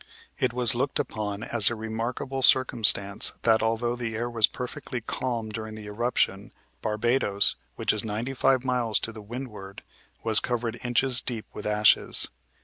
It 0.39 0.51
was 0.51 0.73
looked 0.73 0.97
upon 0.97 1.43
as 1.43 1.69
a 1.69 1.75
remarkable 1.75 2.41
circumstance 2.41 3.33
that 3.43 3.61
although 3.61 3.95
the 3.95 4.15
air 4.15 4.31
was 4.31 4.47
perfectly 4.47 4.99
calm 4.99 5.49
during 5.49 5.75
the 5.75 5.85
eruption, 5.85 6.51
Barbados, 6.81 7.55
which 7.75 7.93
is 7.93 8.03
ninety 8.03 8.33
five 8.33 8.65
miles 8.65 8.97
to 9.01 9.11
the 9.11 9.21
windward, 9.21 9.83
was 10.23 10.39
covered 10.39 10.79
inches 10.83 11.21
deep 11.21 11.45
with 11.53 11.67
ashes. 11.67 12.29